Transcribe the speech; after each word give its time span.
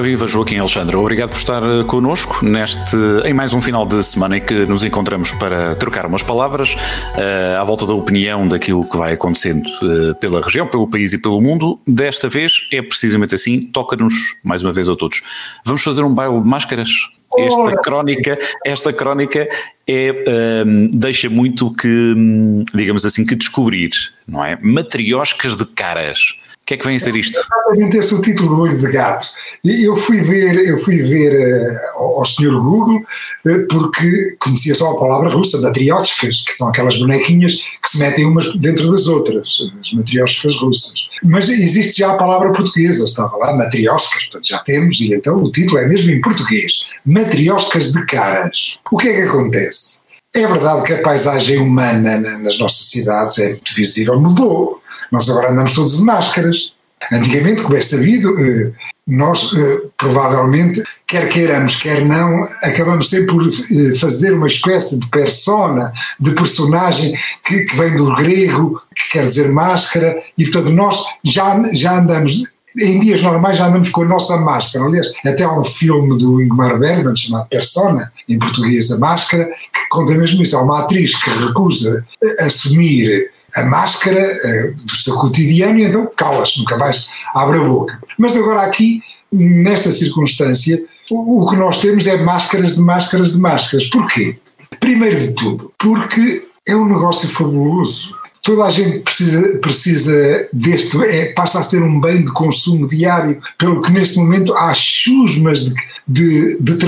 Ora 0.00 0.08
viva 0.08 0.26
Joaquim 0.26 0.56
Alexandre, 0.56 0.96
obrigado 0.96 1.28
por 1.28 1.36
estar 1.36 1.62
eh, 1.62 1.84
connosco 1.84 2.42
neste, 2.42 2.96
em 3.26 3.34
mais 3.34 3.52
um 3.52 3.60
final 3.60 3.84
de 3.84 4.02
semana 4.02 4.38
em 4.38 4.40
que 4.40 4.64
nos 4.64 4.82
encontramos 4.82 5.30
para 5.32 5.74
trocar 5.74 6.06
umas 6.06 6.22
palavras 6.22 6.72
uh, 6.72 7.60
à 7.60 7.64
volta 7.64 7.84
da 7.84 7.92
opinião 7.92 8.48
daquilo 8.48 8.88
que 8.88 8.96
vai 8.96 9.12
acontecendo 9.12 9.66
uh, 9.66 10.14
pela 10.14 10.40
região, 10.40 10.66
pelo 10.66 10.88
país 10.88 11.12
e 11.12 11.20
pelo 11.20 11.38
mundo. 11.38 11.78
Desta 11.86 12.30
vez 12.30 12.66
é 12.72 12.80
precisamente 12.80 13.34
assim, 13.34 13.60
toca-nos 13.60 14.38
mais 14.42 14.62
uma 14.62 14.72
vez 14.72 14.88
a 14.88 14.96
todos. 14.96 15.20
Vamos 15.66 15.82
fazer 15.82 16.02
um 16.02 16.14
baile 16.14 16.40
de 16.40 16.46
máscaras? 16.46 17.10
Esta 17.36 17.76
crónica, 17.82 18.38
esta 18.64 18.94
crónica 18.94 19.46
é, 19.86 20.64
um, 20.66 20.86
deixa 20.86 21.28
muito 21.28 21.74
que, 21.74 22.14
hum, 22.16 22.64
digamos 22.72 23.04
assim, 23.04 23.26
que 23.26 23.34
descobrir, 23.34 23.90
não 24.26 24.42
é? 24.42 24.58
Matrioscas 24.62 25.58
de 25.58 25.66
caras 25.66 26.38
que 26.70 26.74
é 26.74 26.76
que 26.76 26.86
vem 26.86 26.96
a 26.96 27.00
ser 27.00 27.16
isto? 27.16 27.36
Exatamente 27.36 27.96
esse 27.96 28.14
é 28.14 28.16
o 28.16 28.22
título 28.22 28.54
do 28.54 28.62
Olho 28.62 28.78
de 28.78 28.92
Gato. 28.92 29.28
Eu 29.64 29.96
fui 29.96 30.20
ver, 30.20 30.54
eu 30.68 30.78
fui 30.78 31.02
ver 31.02 31.68
uh, 31.96 31.98
ao 31.98 32.24
senhor 32.24 32.62
Google 32.62 32.98
uh, 32.98 33.66
porque 33.68 34.36
conhecia 34.38 34.72
só 34.76 34.92
a 34.92 35.00
palavra 35.00 35.30
russa, 35.30 35.60
matrióticas, 35.60 36.44
que 36.44 36.52
são 36.52 36.68
aquelas 36.68 36.96
bonequinhas 36.96 37.54
que 37.82 37.90
se 37.90 37.98
metem 37.98 38.24
umas 38.24 38.54
dentro 38.56 38.88
das 38.92 39.08
outras, 39.08 39.68
as 39.80 39.92
matrióticas 39.92 40.56
russas. 40.58 40.94
Mas 41.24 41.48
existe 41.48 41.98
já 41.98 42.12
a 42.12 42.16
palavra 42.16 42.52
portuguesa, 42.52 43.04
estava 43.04 43.36
lá, 43.36 43.52
matrióticas, 43.52 44.26
portanto 44.26 44.46
já 44.46 44.58
temos, 44.58 45.00
e 45.00 45.12
então 45.12 45.42
o 45.42 45.50
título 45.50 45.78
é 45.78 45.88
mesmo 45.88 46.12
em 46.12 46.20
português, 46.20 46.82
matrióticas 47.04 47.92
de 47.92 48.06
caras. 48.06 48.78
O 48.92 48.96
que 48.96 49.08
é 49.08 49.12
que 49.12 49.22
acontece? 49.22 50.02
É 50.34 50.46
verdade 50.46 50.84
que 50.84 50.92
a 50.92 51.02
paisagem 51.02 51.58
humana 51.58 52.18
nas 52.18 52.56
nossas 52.58 52.88
cidades 52.88 53.38
é 53.38 53.48
muito 53.48 53.74
visível, 53.74 54.20
mudou. 54.20 54.80
Nós 55.10 55.28
agora 55.28 55.50
andamos 55.50 55.74
todos 55.74 55.96
de 55.96 56.04
máscaras. 56.04 56.72
Antigamente, 57.10 57.62
como 57.62 57.76
é 57.76 57.80
sabido, 57.80 58.38
eh, 58.38 58.72
nós 59.08 59.52
eh, 59.54 59.88
provavelmente, 59.96 60.82
quer 61.06 61.28
queiramos, 61.28 61.82
quer 61.82 62.04
não, 62.04 62.44
acabamos 62.62 63.08
sempre 63.08 63.26
por 63.26 63.48
eh, 63.48 63.94
fazer 63.94 64.34
uma 64.34 64.46
espécie 64.46 65.00
de 65.00 65.08
persona, 65.08 65.92
de 66.20 66.30
personagem 66.32 67.18
que, 67.44 67.64
que 67.64 67.76
vem 67.76 67.96
do 67.96 68.14
grego, 68.14 68.80
que 68.94 69.12
quer 69.12 69.24
dizer 69.24 69.48
máscara, 69.48 70.22
e 70.38 70.44
portanto 70.44 70.70
nós 70.70 71.02
já, 71.24 71.60
já 71.72 71.98
andamos 71.98 72.44
em 72.78 73.00
dias 73.00 73.22
normais 73.22 73.58
já 73.58 73.66
andamos 73.66 73.90
com 73.90 74.02
a 74.02 74.06
nossa 74.06 74.36
máscara. 74.36 74.84
Aliás, 74.84 75.06
até 75.24 75.44
há 75.44 75.52
um 75.52 75.64
filme 75.64 76.18
do 76.18 76.40
Ingmar 76.40 76.78
Bergman 76.78 77.16
chamado 77.16 77.48
Persona, 77.48 78.12
em 78.28 78.38
português 78.38 78.90
a 78.92 78.98
máscara, 78.98 79.44
que 79.44 79.88
conta 79.88 80.14
mesmo 80.14 80.42
isso. 80.42 80.56
Há 80.56 80.62
uma 80.62 80.80
atriz 80.80 81.20
que 81.22 81.30
recusa 81.30 82.06
assumir 82.40 83.30
a 83.56 83.64
máscara 83.64 84.24
uh, 84.24 84.84
do 84.84 84.96
seu 84.96 85.16
cotidiano 85.16 85.78
e 85.78 85.84
então 85.84 86.08
cala-se, 86.16 86.60
nunca 86.60 86.76
mais 86.76 87.08
abre 87.34 87.58
a 87.58 87.64
boca. 87.64 87.98
Mas 88.16 88.36
agora 88.36 88.62
aqui, 88.62 89.02
nesta 89.32 89.90
circunstância, 89.90 90.82
o, 91.10 91.42
o 91.42 91.46
que 91.48 91.56
nós 91.56 91.80
temos 91.80 92.06
é 92.06 92.22
máscaras 92.22 92.76
de 92.76 92.82
máscaras 92.82 93.32
de 93.32 93.38
máscaras. 93.38 93.88
Porquê? 93.88 94.38
Primeiro 94.78 95.18
de 95.18 95.34
tudo, 95.34 95.72
porque 95.76 96.46
é 96.66 96.76
um 96.76 96.86
negócio 96.86 97.28
fabuloso 97.28 98.14
Toda 98.42 98.64
a 98.64 98.70
gente 98.70 99.00
precisa, 99.00 99.58
precisa 99.58 100.48
deste, 100.52 100.96
é, 101.02 101.32
passa 101.32 101.60
a 101.60 101.62
ser 101.62 101.82
um 101.82 102.00
bem 102.00 102.24
de 102.24 102.32
consumo 102.32 102.88
diário, 102.88 103.40
pelo 103.58 103.82
que 103.82 103.92
neste 103.92 104.18
momento 104.18 104.54
há 104.54 104.72
chusmas 104.72 105.64
de, 105.64 105.74
de, 106.08 106.62
de 106.62 106.78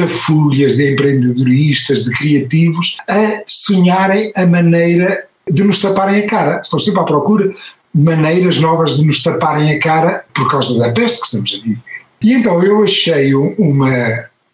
de 0.76 0.92
empreendedoristas, 0.92 2.04
de 2.04 2.10
criativos, 2.12 2.96
a 3.08 3.42
sonharem 3.46 4.32
a 4.34 4.46
maneira 4.46 5.26
de 5.50 5.62
nos 5.62 5.80
taparem 5.80 6.24
a 6.24 6.26
cara. 6.26 6.60
Estão 6.62 6.80
sempre 6.80 7.00
à 7.00 7.04
procura 7.04 7.48
de 7.94 8.02
maneiras 8.02 8.58
novas 8.58 8.96
de 8.96 9.04
nos 9.04 9.22
taparem 9.22 9.72
a 9.72 9.78
cara 9.78 10.24
por 10.32 10.50
causa 10.50 10.78
da 10.78 10.92
peste 10.92 11.20
que 11.20 11.26
estamos 11.26 11.52
a 11.52 11.62
viver. 11.62 11.80
E 12.22 12.32
então 12.32 12.62
eu 12.62 12.82
achei 12.82 13.34
uma 13.34 13.92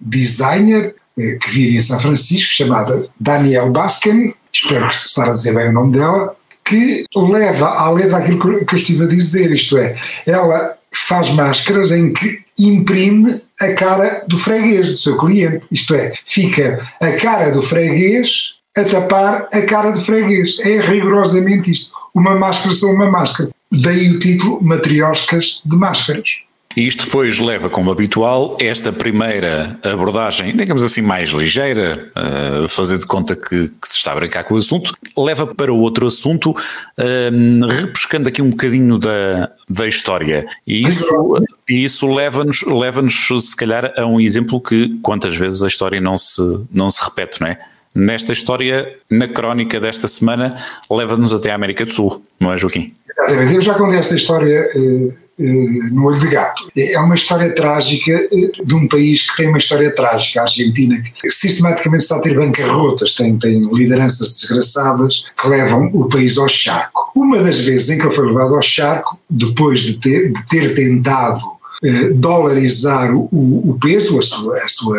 designer 0.01 0.95
eh, 1.19 1.39
que 1.41 1.51
vive 1.51 1.77
em 1.77 1.83
São 1.83 2.01
Francisco, 2.01 2.53
chamada 2.53 3.09
Danielle 3.21 3.71
Baskin, 3.71 4.33
espero 4.53 4.89
estar 4.89 5.29
a 5.29 5.33
dizer 5.33 5.55
bem 5.55 5.69
o 5.69 5.73
nome 5.73 5.99
dela, 5.99 6.35
que 6.69 7.05
leva 7.17 7.67
à 7.67 7.91
letra 7.91 8.19
aquilo 8.19 8.65
que 8.65 8.75
eu 8.75 8.79
estive 8.79 9.05
a 9.05 9.09
dizer, 9.09 9.51
isto 9.51 9.79
é, 9.79 9.97
ela 10.27 10.77
faz 10.93 11.31
máscaras 11.31 11.91
em 11.91 12.13
que 12.13 12.41
imprime 12.61 13.41
a 13.61 13.73
cara 13.75 14.25
do 14.27 14.39
freguês, 14.39 14.91
do 14.91 14.97
seu 14.97 15.17
cliente, 15.17 15.67
isto 15.71 15.95
é, 15.95 16.13
fica 16.27 16.81
a 17.01 17.13
cara 17.13 17.51
do 17.51 17.63
freguês 17.63 18.59
a 18.77 18.85
tapar 18.85 19.49
a 19.53 19.63
cara 19.63 19.91
do 19.91 20.01
freguês. 20.01 20.59
É 20.61 20.81
rigorosamente 20.81 21.71
isto. 21.71 21.93
Uma 22.15 22.37
máscara 22.37 22.75
são 22.75 22.93
uma 22.93 23.11
máscara. 23.11 23.51
Daí 23.71 24.11
o 24.11 24.19
título 24.19 24.63
Matrioscas 24.63 25.61
de 25.65 25.77
Máscaras. 25.77 26.43
E 26.79 26.87
isto 26.87 27.07
depois 27.07 27.41
leva, 27.41 27.69
como 27.69 27.91
habitual, 27.91 28.57
esta 28.61 28.93
primeira 28.93 29.77
abordagem, 29.83 30.57
digamos 30.57 30.85
assim, 30.85 31.03
mais 31.03 31.31
ligeira, 31.31 32.09
uh, 32.17 32.69
fazer 32.69 32.99
de 32.99 33.05
conta 33.05 33.35
que, 33.35 33.67
que, 33.67 33.89
se 33.89 33.97
está 33.97 34.13
a 34.13 34.15
brincar 34.15 34.45
com 34.45 34.55
o 34.55 34.59
assunto, 34.59 34.95
leva 35.17 35.45
para 35.45 35.73
outro 35.73 36.07
assunto, 36.07 36.53
uh, 36.53 37.67
repescando 37.67 38.29
aqui 38.29 38.41
um 38.41 38.51
bocadinho 38.51 38.97
da, 38.97 39.51
da 39.69 39.89
história. 39.89 40.47
E 40.65 40.87
isso, 40.87 41.45
isso 41.69 42.15
leva-nos, 42.15 42.63
leva-nos, 42.63 43.27
se 43.27 43.57
calhar, 43.57 43.93
a 43.97 44.07
um 44.07 44.21
exemplo 44.21 44.61
que 44.61 44.97
quantas 45.03 45.37
vezes 45.37 45.65
a 45.65 45.67
história 45.67 46.01
não 46.01 46.17
se, 46.17 46.41
não 46.73 46.89
se 46.89 47.05
repete, 47.05 47.41
não 47.41 47.49
é? 47.49 47.59
Nesta 47.93 48.33
história, 48.33 48.95
na 49.11 49.27
crónica 49.27 49.81
desta 49.81 50.07
semana, 50.07 50.55
leva-nos 50.89 51.35
até 51.35 51.51
a 51.51 51.57
América 51.57 51.85
do 51.85 51.93
Sul, 51.93 52.23
não 52.39 52.53
é, 52.53 52.57
Joaquim? 52.57 52.95
Exatamente. 53.11 53.57
Eu 53.57 53.63
já 53.63 53.75
contei 53.75 53.99
esta 53.99 54.15
história. 54.15 54.71
Eh, 54.77 55.28
no 55.39 56.07
Olho 56.07 56.19
de 56.19 56.27
Gato. 56.27 56.69
É 56.77 56.99
uma 56.99 57.15
história 57.15 57.55
trágica 57.55 58.13
eh, 58.13 58.51
de 58.65 58.75
um 58.75 58.89
país 58.89 59.31
que 59.31 59.37
tem 59.37 59.49
uma 59.49 59.59
história 59.59 59.95
trágica, 59.95 60.41
a 60.41 60.45
Argentina, 60.45 61.01
que 61.01 61.31
sistematicamente 61.31 62.03
está 62.03 62.17
a 62.17 62.21
ter 62.21 62.37
bancarrotas, 62.37 63.15
tem, 63.15 63.37
tem 63.39 63.63
lideranças 63.73 64.41
desgraçadas 64.41 65.25
que 65.41 65.49
levam 65.49 65.91
o 65.93 66.09
país 66.09 66.39
ao 66.39 66.49
charco. 66.49 67.13
Uma 67.15 67.41
das 67.41 67.61
vezes 67.61 67.91
em 67.91 67.99
que 67.99 68.07
ele 68.07 68.15
foi 68.15 68.27
levado 68.27 68.55
ao 68.55 68.63
charco, 68.63 69.19
depois 69.31 69.81
de 69.81 70.01
ter, 70.01 70.33
de 70.33 70.47
ter 70.47 70.75
tentado 70.75 71.45
eh, 71.85 72.11
dolarizar 72.15 73.15
o, 73.15 73.29
o, 73.33 73.79
peso, 73.81 74.19
a 74.19 74.23
sua, 74.23 74.57
a 74.57 74.69
sua 74.69 74.99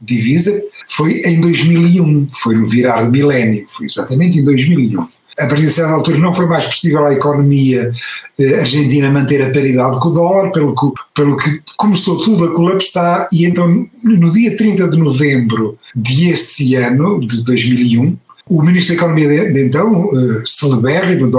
divisa, 0.00 0.60
foi 0.88 1.20
em 1.24 1.40
2001, 1.40 2.28
foi 2.32 2.56
no 2.56 2.66
virar 2.66 3.02
do 3.02 3.10
milénio, 3.10 3.66
foi 3.70 3.86
exatamente 3.86 4.38
em 4.38 4.44
2001 4.44 5.15
a 5.38 5.46
partir 5.46 5.66
de 5.66 5.72
certa 5.72 5.92
altura 5.92 6.18
não 6.18 6.34
foi 6.34 6.46
mais 6.46 6.64
possível 6.64 7.04
à 7.04 7.12
economia 7.12 7.92
eh, 8.38 8.54
argentina 8.54 9.10
manter 9.10 9.42
a 9.42 9.52
paridade 9.52 10.00
com 10.00 10.08
o 10.08 10.12
dólar, 10.12 10.50
pelo 10.50 10.74
que, 10.74 11.02
pelo 11.14 11.36
que 11.36 11.60
começou 11.76 12.22
tudo 12.22 12.46
a 12.46 12.54
colapsar 12.54 13.28
e 13.32 13.44
então 13.44 13.86
no 14.02 14.30
dia 14.30 14.56
30 14.56 14.88
de 14.88 14.98
novembro 14.98 15.78
desse 15.94 16.74
ano, 16.74 17.20
de 17.20 17.44
2001, 17.44 18.16
o 18.48 18.62
ministro 18.62 18.96
da 18.96 19.02
Economia 19.02 19.52
de 19.52 19.66
então, 19.66 20.06
uh, 20.06 20.46
celebérrimo, 20.46 21.30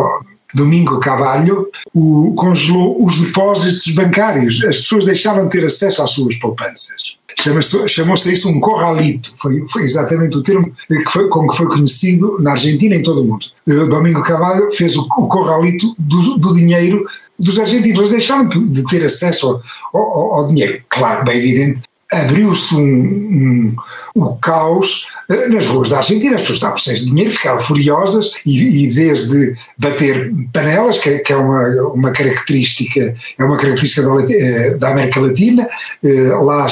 Domingo 0.54 1.00
Cavalho, 1.00 1.68
o, 1.94 2.34
congelou 2.36 3.04
os 3.04 3.22
depósitos 3.22 3.88
bancários. 3.94 4.64
As 4.64 4.78
pessoas 4.78 5.06
deixaram 5.06 5.46
de 5.46 5.50
ter 5.50 5.66
acesso 5.66 6.04
às 6.04 6.12
suas 6.12 6.36
poupanças 6.36 7.17
chamou-se 7.88 8.34
isso 8.34 8.50
um 8.50 8.60
corralito, 8.60 9.34
foi, 9.38 9.64
foi, 9.68 9.84
exatamente 9.84 10.38
o 10.38 10.44
termo 10.44 10.72
que 10.88 11.12
foi, 11.12 11.28
com 11.30 11.48
que 11.48 11.56
foi 11.56 11.68
conhecido 11.68 12.38
na 12.42 12.52
Argentina 12.52 12.96
e 12.96 13.00
em 13.00 13.04
todo 13.04 13.22
o 13.22 13.26
mundo. 13.26 13.46
Domingo 13.66 14.24
Cavallo 14.24 14.72
fez 14.72 14.96
o, 14.96 15.02
o 15.02 15.28
corralito 15.28 15.96
do, 16.00 16.38
do, 16.38 16.54
dinheiro 16.54 17.06
dos 17.38 17.60
argentinos, 17.60 18.00
eles 18.00 18.12
deixaram 18.12 18.48
de 18.48 18.84
ter 18.86 19.06
acesso 19.06 19.62
ao, 19.94 20.00
ao, 20.00 20.34
ao 20.34 20.48
dinheiro. 20.48 20.82
Claro, 20.90 21.24
bem 21.26 21.38
evidente, 21.38 21.84
abriu-se 22.12 22.74
um, 22.76 22.80
um, 22.80 23.76
um, 24.16 24.38
caos 24.38 25.08
eh, 25.30 25.50
nas 25.50 25.66
ruas 25.68 25.90
da 25.90 25.98
Argentina, 25.98 26.36
as 26.36 26.42
pessoas 26.42 26.60
estavam 26.60 26.78
sem 26.78 26.96
dinheiro, 26.96 27.34
ficaram 27.34 27.60
furiosas 27.60 28.34
e, 28.46 28.86
e 28.86 28.94
desde 28.94 29.56
bater 29.78 30.32
panelas, 30.54 31.00
que, 31.00 31.20
que, 31.20 31.34
é 31.34 31.36
uma, 31.36 31.68
uma 31.94 32.12
característica, 32.12 33.14
é 33.38 33.44
uma 33.44 33.58
característica 33.58 34.08
da, 34.08 34.34
eh, 34.34 34.78
da 34.78 34.90
América 34.90 35.20
Latina, 35.20 35.68
eh, 36.04 36.30
lá 36.42 36.68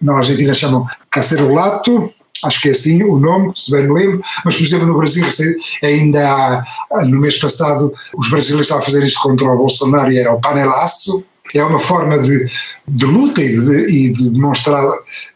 na 0.00 0.16
Argentina 0.16 0.54
chamam 0.54 0.86
cacerolato, 1.10 2.10
acho 2.42 2.60
que 2.62 2.68
é 2.68 2.72
assim 2.72 3.02
o 3.02 3.18
nome, 3.18 3.52
se 3.56 3.70
bem 3.70 3.82
me 3.82 3.92
lembro, 3.92 4.22
mas 4.44 4.56
por 4.56 4.64
exemplo 4.64 4.86
no 4.86 4.96
Brasil 4.96 5.26
ainda 5.82 6.64
há, 6.90 7.04
no 7.04 7.20
mês 7.20 7.38
passado 7.38 7.92
os 8.16 8.30
brasileiros 8.30 8.66
estavam 8.66 8.82
a 8.82 8.86
fazer 8.86 9.04
isto 9.04 9.20
contra 9.20 9.46
o 9.46 9.58
Bolsonaro 9.58 10.10
e 10.10 10.18
era 10.18 10.32
o 10.32 10.40
panelaço, 10.40 11.22
é 11.58 11.64
uma 11.64 11.80
forma 11.80 12.18
de, 12.18 12.46
de 12.86 13.04
luta 13.06 13.42
e 13.42 13.48
de, 13.48 13.86
e 13.86 14.12
de 14.12 14.30
demonstrar 14.30 14.84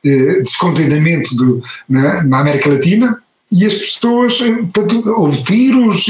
eh, 0.05 0.41
descontentamento 0.43 1.35
do, 1.37 1.63
na, 1.89 2.25
na, 2.25 2.41
América 2.41 2.71
Latina. 2.71 3.19
e 3.51 3.65
as 3.65 3.75
pessoas, 3.75 4.39
portanto, 4.39 5.03
houve 5.17 5.43
tiros, 5.43 6.07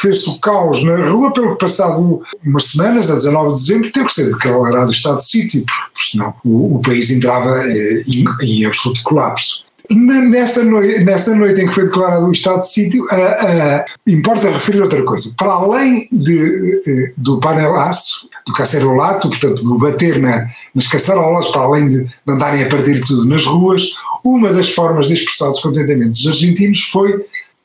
fez-se 0.00 0.28
o 0.28 0.38
caos 0.38 0.82
na 0.84 1.08
rua, 1.08 1.32
pelo 1.32 1.52
que 1.52 1.64
passado 1.64 2.22
umas 2.44 2.64
semanas, 2.66 3.10
a 3.10 3.14
19 3.14 3.48
de 3.48 3.60
dezembro, 3.60 3.92
teve 3.92 4.06
que 4.06 4.12
ser 4.12 4.30
declarado 4.30 4.92
estado 4.92 5.18
de 5.18 5.28
sítio, 5.28 5.64
porque 5.92 6.10
senão 6.10 6.34
o, 6.44 6.76
o 6.76 6.82
país 6.82 7.10
entrava 7.10 7.56
eh, 7.58 8.02
em, 8.08 8.24
em 8.42 8.64
absoluto 8.66 9.02
colapso. 9.02 9.64
Nessa 9.90 10.64
noite, 10.64 11.04
nessa 11.04 11.34
noite 11.34 11.60
em 11.60 11.66
que 11.66 11.74
foi 11.74 11.84
declarado 11.84 12.26
o 12.26 12.32
estado 12.32 12.60
de 12.60 12.70
sítio, 12.70 13.02
uh, 13.02 13.06
uh, 13.06 13.84
importa 14.06 14.50
referir 14.50 14.80
outra 14.80 15.02
coisa. 15.02 15.32
Para 15.36 15.52
além 15.52 16.08
de, 16.10 16.80
uh, 17.16 17.20
do 17.20 17.40
panelaço, 17.40 18.28
do 18.46 18.52
cacerolato, 18.52 19.28
portanto, 19.28 19.62
do 19.62 19.78
bater 19.78 20.18
na, 20.18 20.46
nas 20.74 20.86
caçarolas, 20.88 21.48
para 21.48 21.62
além 21.62 21.88
de, 21.88 22.06
andarem 22.26 22.64
a 22.64 22.68
partir 22.68 23.00
tudo 23.00 23.26
nas 23.26 23.44
ruas, 23.44 23.90
uma 24.24 24.52
das 24.52 24.70
formas 24.70 25.08
de 25.08 25.14
expressar 25.14 25.48
o 25.48 25.52
descontentamento 25.52 26.10
dos 26.10 26.26
argentinos 26.26 26.82
foi 26.82 27.24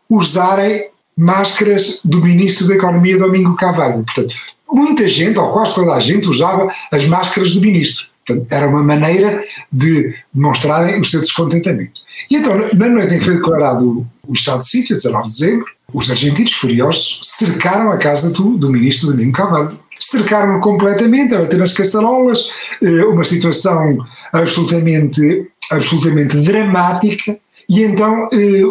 usarem 0.10 0.88
máscaras 1.18 2.02
do 2.06 2.22
ministro 2.22 2.68
da 2.68 2.76
Economia, 2.76 3.18
Domingo 3.18 3.56
Cavalho. 3.56 4.04
Portanto, 4.04 4.36
muita 4.72 5.10
gente, 5.10 5.40
ou 5.40 5.52
quase 5.52 5.76
toda 5.76 5.94
a 5.94 6.00
gente, 6.00 6.30
usava 6.30 6.72
as 6.92 7.06
máscaras 7.06 7.54
do 7.54 7.62
ministro. 7.62 8.08
Portanto, 8.26 8.52
era 8.52 8.68
uma 8.68 8.84
maneira 8.84 9.42
de 9.72 10.14
demonstrarem 10.34 11.00
o 11.00 11.06
seu 11.06 11.22
descontentamento. 11.22 12.02
E 12.30 12.36
então, 12.36 12.54
na 12.76 12.90
noite 12.90 13.16
em 13.16 13.20
que 13.20 13.26
foi 13.26 13.36
declarado 13.36 14.06
o 14.28 14.34
estado 14.34 14.60
de 14.60 14.70
sítio, 14.70 14.96
19 14.96 15.30
de 15.30 15.34
dezembro, 15.34 15.66
os 15.94 16.12
argentinos 16.12 16.52
furiosos 16.52 17.22
cercaram 17.24 17.90
a 17.90 17.98
casa 17.98 18.32
do, 18.32 18.58
do 18.58 18.70
ministro 18.70 19.12
Domingo 19.12 19.32
Cavalho. 19.32 19.80
Cercaram-no 20.00 20.60
completamente, 20.60 21.36
a 21.36 21.42
bater 21.42 21.58
nas 21.58 21.74
caçarolas, 21.74 22.48
eh, 22.82 23.06
uma 23.06 23.24
situação 23.24 23.98
absolutamente, 24.32 25.48
absolutamente 25.72 26.38
dramática. 26.38 27.38
E 27.70 27.84
então 27.84 28.30
eh, 28.32 28.62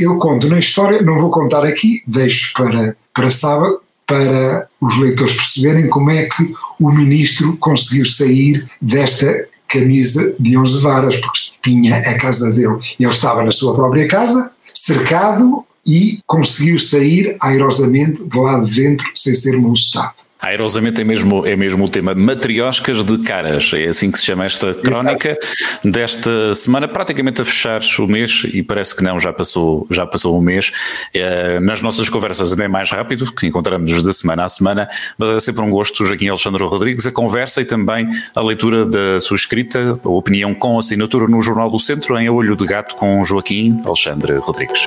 eu 0.00 0.18
conto 0.18 0.48
na 0.48 0.58
história, 0.58 1.02
não 1.02 1.20
vou 1.20 1.30
contar 1.30 1.64
aqui, 1.64 2.02
deixo 2.06 2.52
para, 2.54 2.96
para 3.14 3.30
sábado, 3.30 3.80
para 4.06 4.68
os 4.80 4.98
leitores 4.98 5.34
perceberem 5.34 5.88
como 5.88 6.10
é 6.10 6.24
que 6.24 6.52
o 6.80 6.90
ministro 6.90 7.56
conseguiu 7.58 8.04
sair 8.04 8.66
desta 8.82 9.46
camisa 9.68 10.34
de 10.38 10.58
11 10.58 10.80
varas, 10.80 11.16
porque 11.18 11.38
tinha 11.62 11.96
a 11.96 12.18
casa 12.18 12.50
dele. 12.50 12.76
Ele 12.98 13.10
estava 13.10 13.44
na 13.44 13.52
sua 13.52 13.72
própria 13.72 14.08
casa, 14.08 14.50
cercado, 14.74 15.64
e 15.86 16.20
conseguiu 16.26 16.78
sair 16.78 17.36
airosamente 17.40 18.22
de 18.24 18.38
lá 18.38 18.58
de 18.58 18.74
dentro 18.74 19.10
sem 19.14 19.34
ser 19.34 19.56
molestado. 19.56 20.12
Aerosamente 20.40 21.00
é 21.00 21.04
mesmo, 21.04 21.46
é 21.46 21.56
mesmo 21.56 21.84
o 21.84 21.88
tema. 21.88 22.14
Matrioscas 22.14 23.04
de 23.04 23.18
caras, 23.18 23.72
é 23.74 23.88
assim 23.88 24.10
que 24.10 24.18
se 24.18 24.24
chama 24.24 24.44
esta 24.44 24.72
crónica 24.74 25.38
desta 25.84 26.54
semana, 26.54 26.88
praticamente 26.88 27.42
a 27.42 27.44
fechar 27.44 27.80
o 27.98 28.06
mês, 28.06 28.46
e 28.52 28.62
parece 28.62 28.96
que 28.96 29.02
não, 29.02 29.20
já 29.20 29.32
passou, 29.32 29.86
já 29.90 30.06
passou 30.06 30.38
um 30.38 30.40
mês. 30.40 30.72
É, 31.12 31.60
nas 31.60 31.82
nossas 31.82 32.08
conversas 32.08 32.52
ainda 32.52 32.64
é 32.64 32.68
mais 32.68 32.90
rápido, 32.90 33.32
que 33.32 33.46
encontramos 33.46 34.02
de 34.02 34.12
semana 34.12 34.44
a 34.44 34.48
semana, 34.48 34.88
mas 35.18 35.30
é 35.30 35.40
sempre 35.40 35.62
um 35.62 35.70
gosto, 35.70 36.04
Joaquim 36.04 36.28
Alexandre 36.28 36.64
Rodrigues, 36.64 37.06
a 37.06 37.12
conversa 37.12 37.60
e 37.60 37.64
também 37.64 38.08
a 38.34 38.40
leitura 38.40 38.86
da 38.86 39.20
sua 39.20 39.36
escrita, 39.36 39.98
a 40.02 40.08
opinião 40.08 40.54
com 40.54 40.78
assinatura 40.78 41.26
no 41.28 41.40
Jornal 41.42 41.70
do 41.70 41.78
Centro, 41.78 42.18
em 42.18 42.28
Olho 42.28 42.56
de 42.56 42.66
Gato, 42.66 42.96
com 42.96 43.22
Joaquim 43.24 43.80
Alexandre 43.84 44.34
Rodrigues. 44.36 44.86